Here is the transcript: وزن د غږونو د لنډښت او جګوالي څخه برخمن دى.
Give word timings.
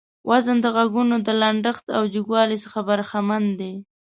وزن 0.29 0.57
د 0.61 0.65
غږونو 0.75 1.15
د 1.27 1.29
لنډښت 1.41 1.85
او 1.97 2.03
جګوالي 2.13 2.57
څخه 2.63 2.79
برخمن 2.89 3.43
دى. 3.59 3.73